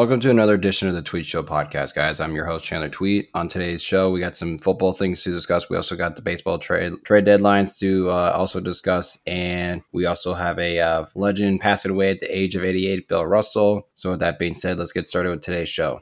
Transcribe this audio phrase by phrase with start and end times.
[0.00, 2.20] Welcome to another edition of the Twedt Show podcast, guys.
[2.20, 3.28] I'm your host Chandler Twedt.
[3.34, 5.68] On today's show, we got some football things to discuss.
[5.68, 10.32] We also got the baseball trade trade deadlines to uh, also discuss, and we also
[10.32, 13.88] have a uh, legend passing away at the age of 88, Bill Russell.
[13.94, 16.00] So, with that being said, let's get started with today's show.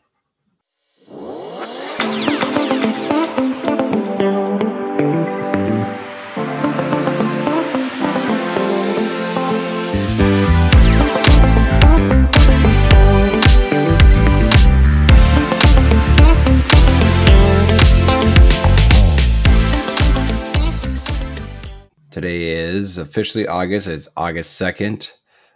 [22.79, 23.89] Is officially August.
[23.89, 25.11] It's August 2nd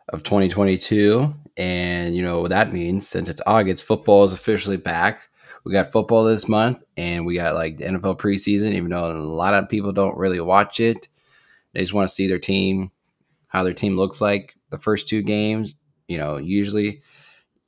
[0.08, 1.34] of 2022.
[1.56, 3.06] And you know what that means?
[3.08, 5.28] Since it's August, football is officially back.
[5.64, 9.14] We got football this month and we got like the NFL preseason, even though a
[9.14, 11.08] lot of people don't really watch it.
[11.72, 12.90] They just want to see their team,
[13.46, 15.74] how their team looks like the first two games.
[16.08, 17.02] You know, usually,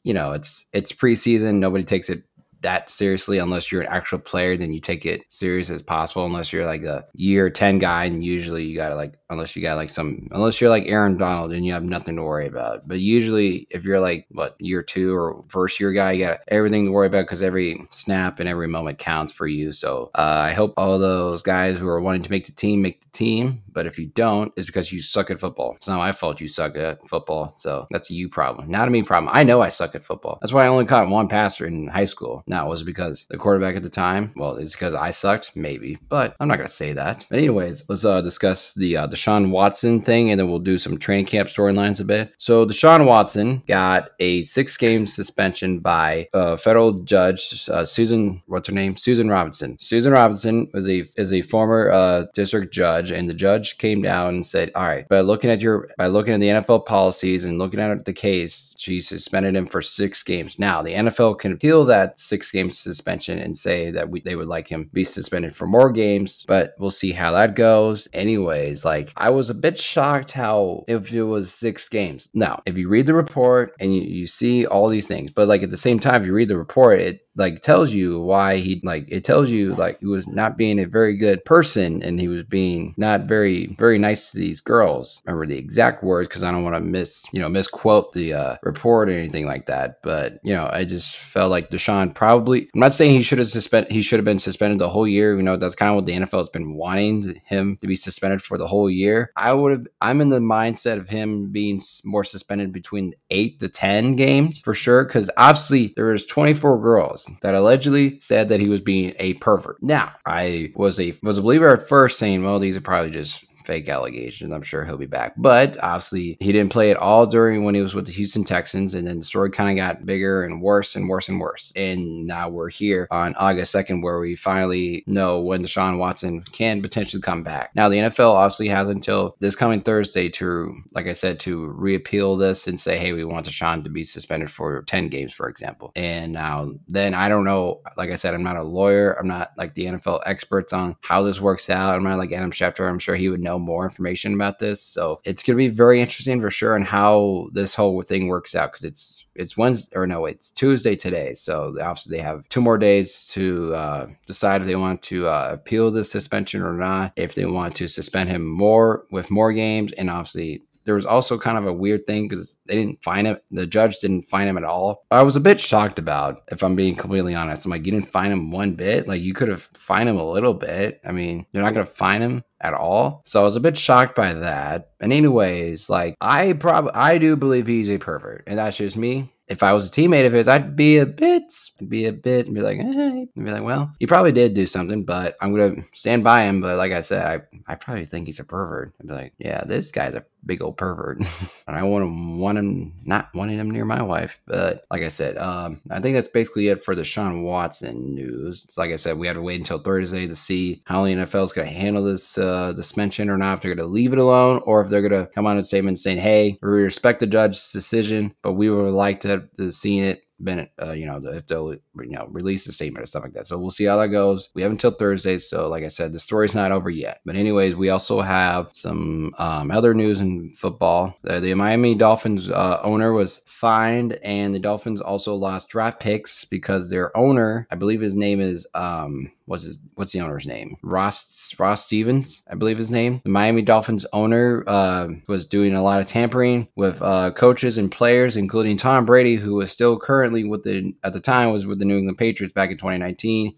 [0.03, 1.55] you know, it's it's preseason.
[1.55, 2.25] Nobody takes it
[2.65, 6.53] that seriously unless you're an actual player then you take it serious as possible unless
[6.53, 9.91] you're like a year 10 guy and usually you gotta like unless you got like
[9.91, 12.87] some unless you're like aaron donald and you have nothing to worry about.
[12.87, 16.87] But usually if you're like what year two or first year guy you got everything
[16.87, 19.73] to worry about because every snap and every moment counts for you.
[19.73, 23.01] So uh, i hope all those guys who are wanting to make the team make
[23.03, 26.13] the team but if you don't it's because you suck at football it's not my
[26.13, 29.43] fault you suck at football so that's a you problem not a me problem i
[29.43, 32.45] know i suck at football that's why i only caught one passer in high school
[32.47, 34.33] now, was because the quarterback at the time?
[34.37, 37.27] Well, it's because I sucked, maybe, but I'm not gonna say that.
[37.29, 40.99] But anyways, let's uh, discuss the uh, Deshaun Watson thing, and then we'll do some
[40.99, 42.33] training camp storylines a bit.
[42.39, 48.43] So Deshaun Watson got a six-game suspension by a federal judge, uh, Susan.
[48.47, 48.97] What's her name?
[48.97, 49.79] Susan Robinson.
[49.81, 54.35] Susan Robinson was a is a former uh, district judge, and the judge came down
[54.35, 57.59] and said, "All right, by looking at your by looking at the NFL policies and
[57.59, 60.59] looking at the case, she suspended him for six games.
[60.59, 64.37] Now the NFL can appeal that six six game suspension and say that we, they
[64.37, 68.07] would like him be suspended for more games, but we'll see how that goes.
[68.13, 72.29] Anyways, like I was a bit shocked how if it was six games.
[72.35, 75.63] Now, if you read the report and you, you see all these things, but like
[75.63, 78.81] at the same time, if you read the report, it like tells you why he
[78.85, 82.29] like it tells you like he was not being a very good person and he
[82.29, 85.21] was being not very very nice to these girls.
[85.27, 88.57] Remember the exact words because i don't want to miss you know misquote the uh,
[88.63, 92.81] report or anything like that but you know i just felt like deshaun probably i'm
[92.81, 95.43] not saying he should have suspended he should have been suspended the whole year you
[95.43, 98.59] know that's kind of what the nfl has been wanting him to be suspended for
[98.59, 99.31] the whole year.
[99.37, 103.69] I would have i'm in the mindset of him being more suspended between 8 to
[103.69, 108.69] 10 games for sure because obviously there was 24 girls that allegedly said that he
[108.69, 109.83] was being a pervert.
[109.83, 113.47] Now, I was a was a believer at first, saying, "Well, these are probably just
[113.65, 114.53] fake allegations.
[114.53, 115.35] I'm sure he'll be back.
[115.37, 118.95] But obviously, he didn't play at all during when he was with the Houston Texans.
[118.95, 121.73] And then the story kind of got bigger and worse and worse and worse.
[121.77, 126.83] And now we're here on August 2nd, where we finally know when Deshaun Watson can
[126.83, 127.71] potentially come back.
[127.75, 132.37] Now, the NFL obviously has until this coming Thursday to, like I said, to reappeal
[132.37, 135.93] this and say, hey, we want Deshaun to be suspended for 10 games, for example.
[135.97, 137.81] And now, then I don't know.
[137.97, 139.13] Like I said, I'm not a lawyer.
[139.13, 141.95] I'm not like the NFL experts on how this works out.
[141.95, 142.89] I'm not like Adam Schefter.
[142.89, 144.83] I'm sure he would know more information about this.
[144.83, 148.55] So it's going to be very interesting for sure and how this whole thing works
[148.55, 151.35] out because it's it's Wednesday or no, it's Tuesday today.
[151.35, 155.51] So obviously they have two more days to uh, decide if they want to uh,
[155.53, 157.13] appeal the suspension or not.
[157.17, 161.39] If they want to suspend him more with more games, and obviously there was also
[161.39, 163.39] kind of a weird thing because they didn't find him.
[163.51, 165.05] The judge didn't find him at all.
[165.11, 167.65] I was a bit shocked about, if I'm being completely honest.
[167.65, 169.09] I'm like, you didn't find him one bit.
[169.09, 171.01] Like you could have find him a little bit.
[171.05, 173.23] I mean, you're not gonna find him at all.
[173.25, 174.91] So I was a bit shocked by that.
[175.01, 179.31] And anyways, like I probably I do believe he's a pervert, and that's just me
[179.49, 181.53] if I was a teammate of his, I'd be a bit,
[181.87, 183.27] be a bit, and be like, eh.
[183.37, 186.61] be like, well, he probably did do something, but I'm gonna stand by him.
[186.61, 188.95] But like I said, I, I probably think he's a pervert.
[189.01, 192.59] I'd be like, yeah, this guy's a big old pervert, and I want him, want
[192.59, 194.41] him, not wanting him near my wife.
[194.47, 198.67] But like I said, um, I think that's basically it for Deshaun Watson news.
[198.69, 201.45] So like I said, we have to wait until Thursday to see how the NFL
[201.45, 203.59] is gonna handle this uh, suspension or not.
[203.59, 206.19] If they're gonna leave it alone, or if they're gonna come on a statement saying,
[206.19, 210.69] hey, we respect the judge's decision, but we would like to have seen it been
[210.81, 213.47] uh, you know if they'll you know release a statement or stuff like that.
[213.47, 214.51] So we'll see how that goes.
[214.55, 217.21] We have until thursday so like i said the story's not over yet.
[217.25, 221.17] But anyways we also have some um, other news in football.
[221.23, 226.45] The, the miami dolphins uh, owner was fined and the dolphins also lost draft picks
[226.45, 230.77] because their owner i believe his name is um what's his what's the owner's name?
[230.83, 233.21] Ross Ross Stevens, I believe his name.
[233.25, 237.91] The Miami Dolphins owner uh, was doing a lot of tampering with uh, coaches and
[237.91, 241.79] players, including Tom Brady, who was still currently with the at the time was with
[241.79, 243.55] the New England Patriots back in 2019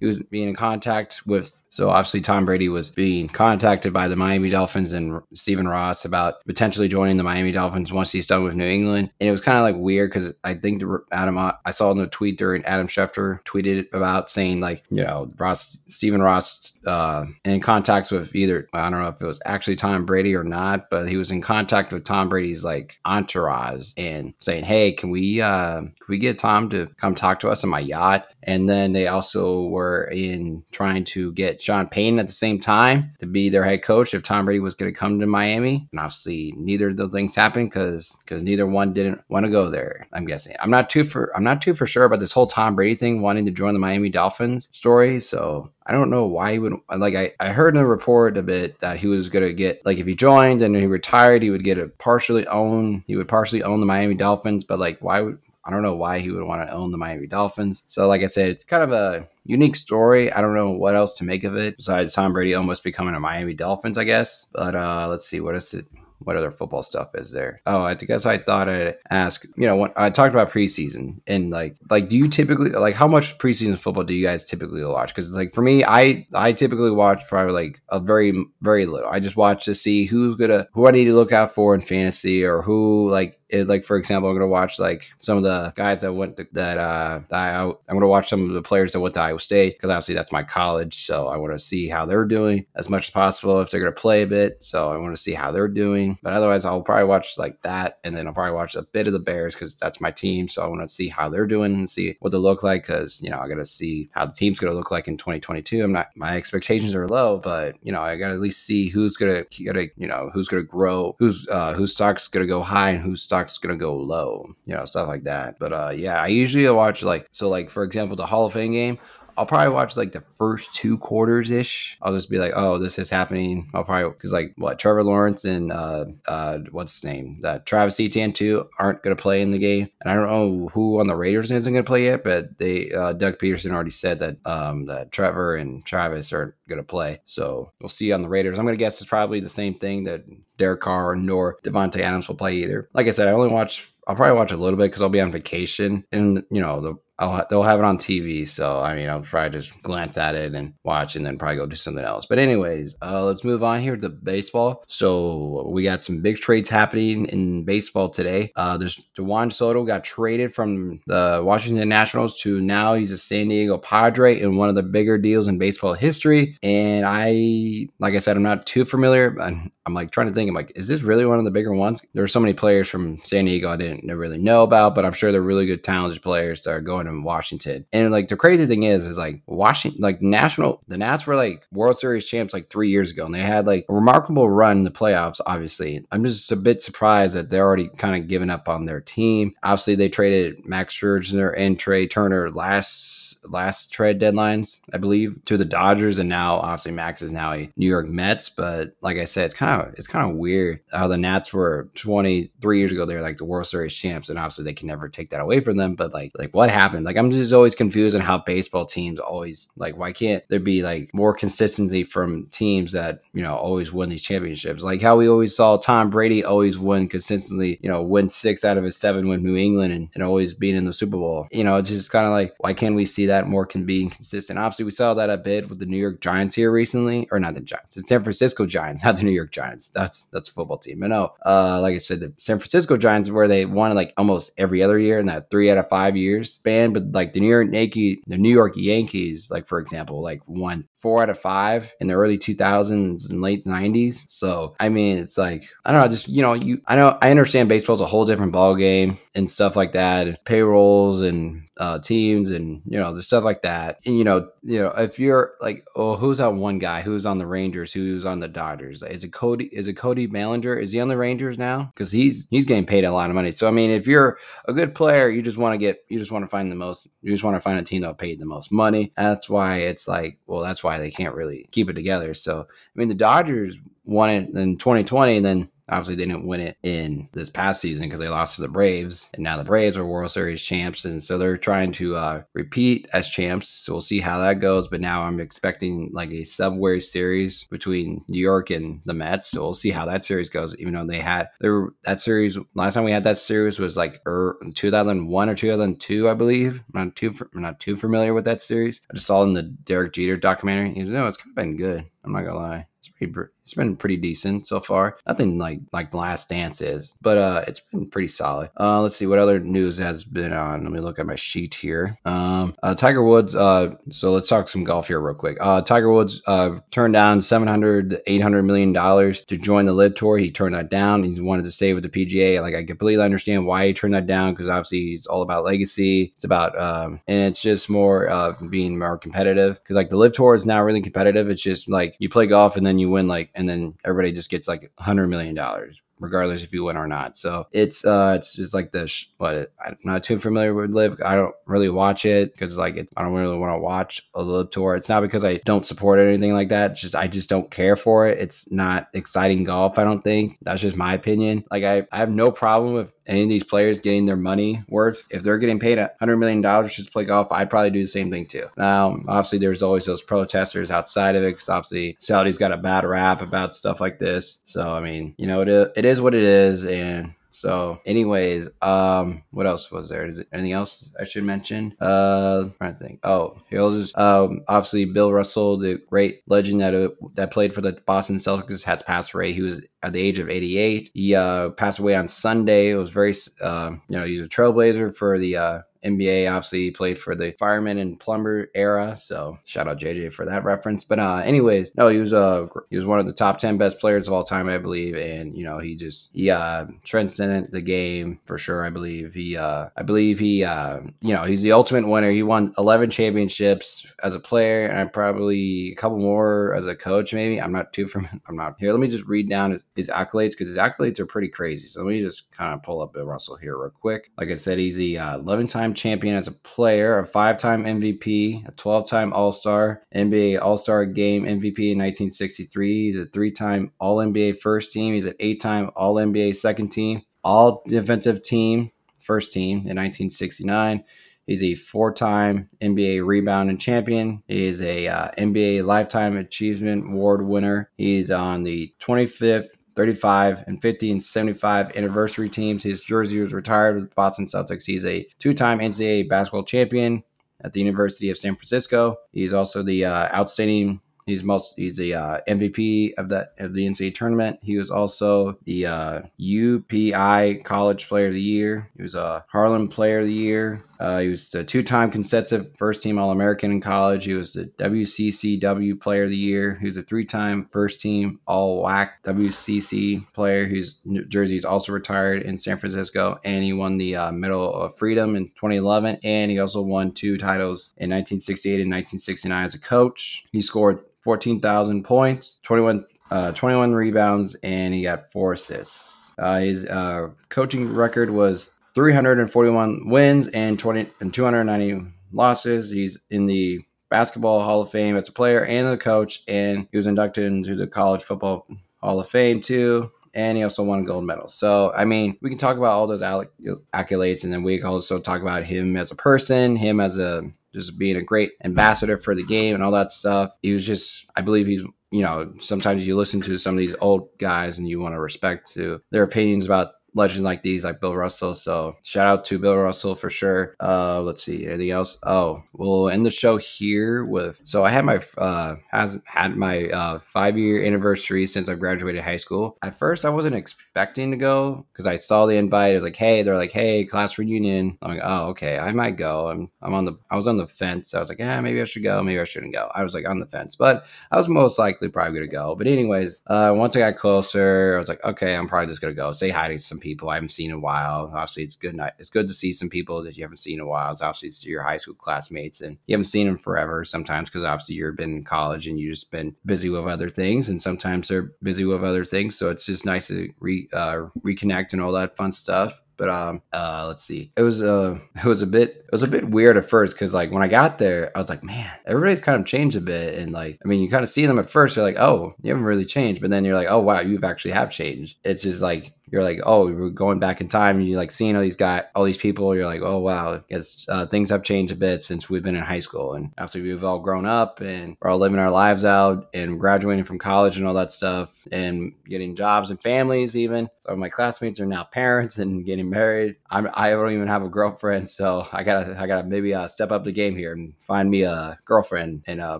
[0.00, 1.62] he was being in contact with.
[1.70, 6.44] So obviously, Tom Brady was being contacted by the Miami Dolphins and Stephen Ross about
[6.46, 9.10] potentially joining the Miami Dolphins once he's done with New England.
[9.20, 10.82] And it was kind of like weird because I think
[11.12, 15.30] Adam, I saw in the tweet during Adam Schefter tweeted about saying like, you know,
[15.38, 19.76] Ross, Stephen Ross, uh, in contact with either I don't know if it was actually
[19.76, 24.34] Tom Brady or not, but he was in contact with Tom Brady's like entourage and
[24.40, 27.70] saying, hey, can we uh, can we get Tom to come talk to us on
[27.70, 28.26] my yacht?
[28.42, 33.14] And then they also were in trying to get Sean Payton at the same time
[33.18, 35.88] to be their head coach if Tom Brady was going to come to Miami.
[35.92, 39.68] And obviously, neither of those things happened because because neither one didn't want to go
[39.68, 40.06] there.
[40.12, 40.54] I'm guessing.
[40.60, 43.22] I'm not too for I'm not too for sure about this whole Tom Brady thing
[43.22, 45.20] wanting to join the Miami Dolphins story.
[45.20, 48.42] So I don't know why he would like I, I heard in a report a
[48.42, 51.64] bit that he was gonna get like if he joined and he retired he would
[51.64, 55.38] get a partially own he would partially own the Miami Dolphins but like why would
[55.68, 57.82] I don't know why he would want to own the Miami Dolphins.
[57.86, 60.30] So, like I said, it's kind of a unique story.
[60.30, 63.20] I don't know what else to make of it besides Tom Brady almost becoming a
[63.20, 64.46] Miami Dolphins, I guess.
[64.52, 65.86] But uh, let's see, what is it?
[66.20, 67.62] what other football stuff is there?
[67.66, 69.44] Oh, I guess I thought I'd ask.
[69.56, 73.06] You know, when I talked about preseason and like, like, do you typically like how
[73.06, 75.14] much preseason football do you guys typically watch?
[75.14, 79.08] Because like for me, I I typically watch probably like a very very little.
[79.08, 81.80] I just watch to see who's gonna who I need to look out for in
[81.80, 85.72] fantasy or who like it, like for example, I'm gonna watch like some of the
[85.74, 89.00] guys that went to, that uh I, I'm gonna watch some of the players that
[89.00, 92.06] went to Iowa State because obviously that's my college, so I want to see how
[92.06, 94.62] they're doing as much as possible if they're gonna play a bit.
[94.62, 96.18] So I want to see how they're doing.
[96.22, 99.12] But otherwise, I'll probably watch like that, and then I'll probably watch a bit of
[99.12, 100.48] the Bears because that's my team.
[100.48, 103.20] So I want to see how they're doing and see what they look like because
[103.22, 105.82] you know I got to see how the team's to look like in 2022.
[105.82, 108.88] I'm not my expectations are low, but you know I got to at least see
[108.88, 112.90] who's gonna gotta you know who's gonna grow, who's uh, whose stock's gonna go high
[112.90, 115.58] and whose stock's gonna go low, you know stuff like that.
[115.58, 118.72] But uh, yeah, I usually watch like so like for example the Hall of Fame
[118.72, 118.98] game.
[119.38, 121.96] I'll probably watch like the first two quarters ish.
[122.02, 123.70] I'll just be like, oh, this is happening.
[123.72, 128.00] I'll probably because like what Trevor Lawrence and uh uh what's his name that Travis
[128.00, 131.14] Etienne too aren't gonna play in the game, and I don't know who on the
[131.14, 135.12] Raiders isn't gonna play yet, but they uh, Doug Pederson already said that um that
[135.12, 138.58] Trevor and Travis aren't gonna play, so we'll see on the Raiders.
[138.58, 140.24] I'm gonna guess it's probably the same thing that
[140.56, 142.88] Derek Carr nor Davante Adams will play either.
[142.92, 145.20] Like I said, I only watch I'll probably watch a little bit because I'll be
[145.20, 148.46] on vacation, and you know the I'll, they'll have it on TV.
[148.46, 151.66] So, I mean, I'll probably just glance at it and watch and then probably go
[151.66, 152.26] do something else.
[152.26, 154.84] But, anyways, uh, let's move on here to baseball.
[154.86, 158.52] So, we got some big trades happening in baseball today.
[158.56, 163.48] Uh, there's Juan Soto got traded from the Washington Nationals to now he's a San
[163.48, 166.56] Diego Padre in one of the bigger deals in baseball history.
[166.62, 169.36] And I, like I said, I'm not too familiar.
[169.40, 171.72] I'm, I'm like trying to think, I'm like, is this really one of the bigger
[171.72, 172.02] ones?
[172.14, 175.12] There are so many players from San Diego I didn't really know about, but I'm
[175.14, 177.86] sure they're really good, talented players that are going in Washington.
[177.92, 181.66] And like the crazy thing is, is like Washington, like national, the Nats were like
[181.72, 184.84] World Series champs like three years ago, and they had like a remarkable run in
[184.84, 185.40] the playoffs.
[185.46, 189.00] Obviously, I'm just a bit surprised that they're already kind of giving up on their
[189.00, 189.54] team.
[189.62, 195.56] Obviously, they traded Max Scherzer and Trea Turner last last trade deadlines, I believe, to
[195.56, 198.48] the Dodgers, and now obviously Max is now a New York Mets.
[198.48, 201.88] But like I said, it's kind of it's kind of weird how the Nats were
[201.94, 203.06] 23 years ago.
[203.06, 205.60] They were like the World Series champs, and obviously they can never take that away
[205.60, 205.94] from them.
[205.94, 206.97] But like like what happened?
[207.04, 210.82] Like I'm just always confused on how baseball teams always like why can't there be
[210.82, 214.82] like more consistency from teams that, you know, always win these championships?
[214.82, 218.78] Like how we always saw Tom Brady always win consistently, you know, win six out
[218.78, 221.48] of his seven with New England and, and always being in the Super Bowl.
[221.50, 224.08] You know, it's just kind of like why can't we see that more can be
[224.08, 224.58] consistent?
[224.58, 227.54] Obviously we saw that a bit with the New York Giants here recently, or not
[227.54, 229.90] the Giants, the San Francisco Giants, not the New York Giants.
[229.90, 231.00] That's that's a football team.
[231.00, 234.52] But no, uh, like I said, the San Francisco Giants where they won like almost
[234.58, 237.48] every other year in that three out of five years span, but like the New
[237.48, 241.94] York Yankee, the New York Yankees, like for example, like won four out of five
[242.00, 244.24] in the early 2000s and late 90s.
[244.28, 247.30] So I mean, it's like I don't know, just you know, you I know I
[247.30, 252.50] understand baseball's a whole different ball game and stuff like that, payrolls and uh, teams
[252.50, 254.00] and you know the stuff like that.
[254.04, 257.38] And you know, you know, if you're like, oh, who's that one guy who's on
[257.38, 259.02] the Rangers, who's on the Dodgers?
[259.02, 259.66] Is it Cody?
[259.66, 260.76] Is it Cody Bellinger?
[260.76, 261.92] Is he on the Rangers now?
[261.94, 263.52] Because he's he's getting paid a lot of money.
[263.52, 266.32] So I mean, if you're a good player, you just want to get, you just
[266.32, 268.46] want to find the most, you just want to find a team that paid the
[268.46, 269.12] most money.
[269.16, 272.34] That's why it's like, well, that's why they can't really keep it together.
[272.34, 276.60] So I mean, the Dodgers won it in 2020, and then obviously they didn't win
[276.60, 279.96] it in this past season because they lost to the Braves, and now the Braves
[279.96, 283.68] are World Series champs, and so they're trying to uh, repeat as champs.
[283.68, 284.88] So we'll see how that goes.
[284.88, 289.50] But now I'm expecting like a subway series between New York and the Mets.
[289.50, 290.76] So we'll see how that series goes.
[290.78, 294.20] Even though they had there that series last time we had that series was like
[294.26, 296.82] er, 2001 or 2002, I believe.
[296.94, 299.00] I'm not too I'm not too familiar with that series.
[299.10, 300.96] I just saw in the Derek Jeter documentary.
[300.96, 302.04] You know, it's kind of been good.
[302.24, 302.86] I'm not gonna lie.
[303.20, 305.18] It's been pretty decent so far.
[305.26, 308.70] Nothing like like Last Dance is, but uh, it's been pretty solid.
[308.80, 310.84] Uh, let's see what other news has been on.
[310.84, 312.16] Let me look at my sheet here.
[312.24, 313.54] Um, uh, Tiger Woods.
[313.54, 315.58] Uh, so let's talk some golf here real quick.
[315.60, 320.38] Uh, Tiger Woods uh, turned down 700 800 million dollars to join the LIV Tour.
[320.38, 321.22] He turned that down.
[321.22, 322.62] He wanted to stay with the PGA.
[322.62, 326.32] Like I completely understand why he turned that down because obviously he's all about legacy.
[326.36, 330.32] It's about um, and it's just more uh, being more competitive because like the LIV
[330.32, 331.50] Tour is now really competitive.
[331.50, 334.50] It's just like you play golf and then you win like and then everybody just
[334.50, 337.36] gets like a hundred million dollars regardless if you win or not.
[337.36, 341.20] So it's uh it's just like the sh- what I'm not too familiar with LIV.
[341.24, 344.42] I don't really watch it because like it, I don't really want to watch a
[344.42, 344.94] LIV tour.
[344.94, 346.92] It's not because I don't support it or anything like that.
[346.92, 348.38] It's just I just don't care for it.
[348.38, 349.98] It's not exciting golf.
[349.98, 351.64] I don't think that's just my opinion.
[351.70, 355.22] Like I I have no problem with any of these players getting their money worth.
[355.30, 358.02] If they're getting paid a hundred million dollars just to play golf, I'd probably do
[358.02, 358.66] the same thing too.
[358.76, 363.04] Now, obviously, there's always those protesters outside of it because obviously Saudi's got a bad
[363.04, 364.60] rap about stuff like this.
[364.64, 369.42] So I mean, you know, it, it is what it is, and so, anyways, um,
[369.50, 370.24] what else was there?
[370.24, 371.96] Is it anything else I should mention?
[372.00, 373.18] Uh, I'm trying to think.
[373.24, 378.00] Oh, just um, obviously Bill Russell, the great legend that uh, that played for the
[378.06, 379.50] Boston Celtics, has passed away.
[379.50, 381.10] He was at the age of 88.
[381.12, 382.90] He uh, passed away on Sunday.
[382.90, 386.50] It was very, uh, you know, he's a trailblazer for the uh, NBA.
[386.50, 389.16] Obviously, played for the fireman and plumber era.
[389.16, 391.04] So shout out JJ for that reference.
[391.04, 393.98] But uh, anyways, no, he was uh he was one of the top ten best
[393.98, 395.16] players of all time, I believe.
[395.16, 398.84] And you know, he just he uh transcended the game for sure.
[398.84, 402.30] I believe he uh I believe he uh you know he's the ultimate winner.
[402.30, 407.34] He won eleven championships as a player, and probably a couple more as a coach.
[407.34, 408.92] Maybe I'm not too from I'm not here.
[408.92, 411.86] Let me just read down his, his accolades because his accolades are pretty crazy.
[411.86, 414.30] So let me just kind of pull up Bill Russell here real quick.
[414.38, 417.58] Like I said, he's the uh, 11 time time champion as a player, a five
[417.58, 423.12] time MVP, a 12 time All Star, NBA All Star Game MVP in 1963.
[423.12, 425.14] He's a three time All NBA first team.
[425.14, 428.90] He's an eight time All NBA second team, All Defensive Team
[429.20, 431.04] first team in 1969.
[431.46, 434.42] He's a four-time NBA rebounding champion.
[434.48, 437.90] He is a uh, NBA Lifetime Achievement Award winner.
[437.96, 439.68] He's on the 25th
[439.98, 442.84] 35 and 50 and 75 anniversary teams.
[442.84, 444.84] His jersey was retired with Boston Celtics.
[444.86, 447.24] He's a two time NCAA basketball champion
[447.62, 449.16] at the University of San Francisco.
[449.32, 453.86] He's also the uh, outstanding He's most he's the uh, MVP of that of the
[453.86, 454.60] NCAA tournament.
[454.62, 458.90] He was also the uh, UPI College Player of the Year.
[458.96, 460.82] He was a Harlem Player of the Year.
[460.98, 464.24] Uh, he was a two-time consecutive first-team All-American in college.
[464.24, 466.76] He was the WCCW Player of the Year.
[466.80, 470.66] He was a three-time first-team All-WAC WCC player.
[470.66, 470.96] Whose
[471.28, 475.36] jersey is also retired in San Francisco, and he won the uh, Medal of Freedom
[475.36, 476.18] in 2011.
[476.24, 480.44] And he also won two titles in 1968 and 1969 as a coach.
[480.52, 486.32] He scored 14,000 points, 21, uh, 21 rebounds, and he got four assists.
[486.38, 492.90] Uh, his uh, coaching record was 341 wins and 20 and 290 losses.
[492.90, 493.80] He's in the
[494.10, 497.74] Basketball Hall of Fame as a player and a coach, and he was inducted into
[497.74, 498.66] the College Football
[499.00, 500.10] Hall of Fame too.
[500.34, 501.48] And he also won a gold medal.
[501.48, 505.18] So, I mean, we can talk about all those accolades, and then we can also
[505.18, 509.34] talk about him as a person, him as a just being a great ambassador for
[509.34, 510.56] the game and all that stuff.
[510.62, 513.94] He was just, I believe he's, you know, sometimes you listen to some of these
[514.00, 518.00] old guys and you want to respect to their opinions about legends like these, like
[518.00, 518.54] Bill Russell.
[518.54, 520.76] So shout out to Bill Russell for sure.
[520.80, 522.18] Uh, let's see anything else.
[522.24, 524.60] Oh, we'll end the show here with.
[524.62, 529.22] So I had my uh has had my uh five year anniversary since I graduated
[529.22, 529.76] high school.
[529.82, 532.92] At first, I wasn't expecting to go because I saw the invite.
[532.92, 534.98] It was like, hey, they're like, hey, class reunion.
[535.02, 536.48] I'm like, oh, okay, I might go.
[536.48, 538.14] I'm I'm on the I was on the fence.
[538.14, 539.22] I was like, yeah, maybe I should go.
[539.22, 539.90] Maybe I shouldn't go.
[539.94, 542.74] I was like on the fence, but I was most likely probably gonna go.
[542.74, 546.14] But anyways, uh, once I got closer, I was like, okay, I'm probably just gonna
[546.14, 548.30] go say hi to some people people I haven't seen in a while.
[548.34, 548.98] Obviously, it's good.
[549.18, 551.10] It's good to see some people that you haven't seen in a while.
[551.10, 554.04] It's obviously your high school classmates, and you haven't seen them forever.
[554.04, 557.68] Sometimes because obviously you've been in college and you've just been busy with other things,
[557.68, 559.56] and sometimes they're busy with other things.
[559.58, 563.62] So it's just nice to re, uh, reconnect and all that fun stuff But um,
[563.72, 564.52] uh, let's see.
[564.56, 567.34] It was uh, it was a bit it was a bit weird at first because
[567.34, 570.38] like when I got there, I was like, man, everybody's kind of changed a bit,
[570.38, 572.70] and like I mean, you kind of see them at first, you're like, oh, you
[572.70, 575.36] haven't really changed, but then you're like, oh wow, you've actually have changed.
[575.44, 578.00] It's just like you're like, oh, we're going back in time.
[578.00, 579.74] You like seeing all these guys, all these people.
[579.74, 580.62] You're like, oh wow,
[581.08, 584.04] uh, things have changed a bit since we've been in high school, and obviously we've
[584.04, 587.86] all grown up and we're all living our lives out and graduating from college and
[587.86, 590.56] all that stuff, and getting jobs and families.
[590.56, 593.56] Even of my classmates are now parents and getting married.
[593.70, 597.10] I'm I don't even have a girlfriend, so I gotta I gotta maybe uh, step
[597.10, 599.78] up the game here and find me a girlfriend and uh,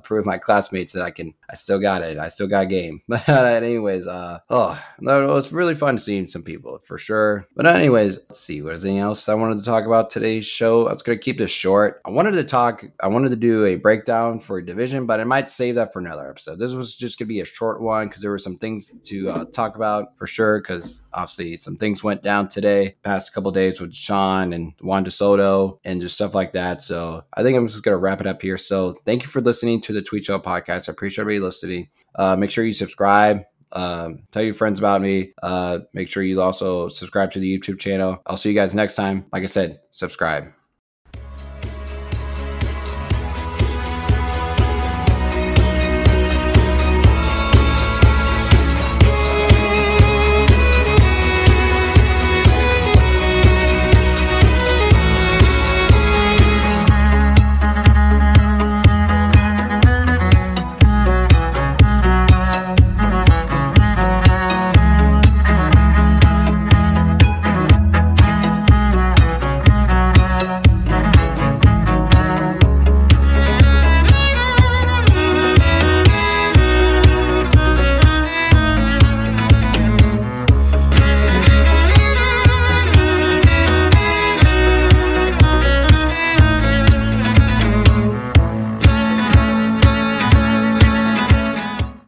[0.00, 1.34] prove my classmates that I can.
[1.50, 2.18] I still got it.
[2.18, 3.02] I still got game.
[3.18, 7.46] But anyways, uh, oh it was really fun seeing some people for sure.
[7.54, 8.62] But anyways, let's see.
[8.62, 10.88] What is anything else I wanted to talk about today's show?
[10.88, 12.00] I was gonna keep this short.
[12.04, 12.84] I wanted to talk.
[13.02, 15.98] I wanted to do a breakdown for a division, but I might save that for
[15.98, 16.58] another episode.
[16.58, 19.44] This was just gonna be a short one because there were some things to uh,
[19.46, 20.60] talk about for sure.
[20.60, 25.78] Because obviously some things went down today, past couple days with Sean and Juan DeSoto
[25.84, 26.82] and just stuff like that.
[26.82, 28.58] So I think I'm just gonna wrap it up here.
[28.58, 30.88] So thank you for listening to the Twedt Show podcast.
[30.88, 31.88] I appreciate everybody listening.
[32.14, 35.32] Uh, make sure you subscribe um, tell your friends about me.
[35.42, 38.22] Uh, make sure you also subscribe to the YouTube channel.
[38.26, 39.26] I'll see you guys next time.
[39.32, 40.57] Like I said, subscribe.